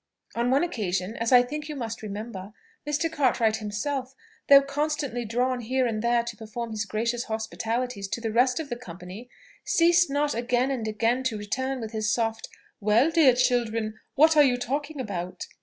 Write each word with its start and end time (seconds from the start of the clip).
On 0.33 0.49
one 0.49 0.63
occasion, 0.63 1.15
as 1.17 1.31
I 1.31 1.43
think 1.43 1.69
you 1.69 1.75
must 1.75 2.01
remember, 2.01 2.53
Mr. 2.87 3.07
Cartwright 3.07 3.57
himself, 3.57 4.15
though 4.49 4.63
constantly 4.63 5.25
drawn 5.25 5.59
here 5.61 5.85
and 5.85 6.01
there 6.01 6.23
to 6.23 6.35
perform 6.35 6.71
his 6.71 6.85
gracious 6.85 7.25
hospitalities 7.25 8.07
to 8.07 8.19
the 8.19 8.31
rest 8.33 8.59
of 8.59 8.69
the 8.69 8.75
company, 8.75 9.29
ceased 9.63 10.09
not 10.09 10.33
again 10.33 10.71
and 10.71 10.87
again 10.87 11.21
to 11.25 11.37
return 11.37 11.79
with 11.79 11.91
his 11.91 12.11
soft 12.11 12.49
"Well, 12.79 13.11
dear 13.11 13.35
children! 13.35 13.99
what 14.15 14.35
are 14.35 14.41
you 14.41 14.57
talking 14.57 14.99
about?" 14.99 15.45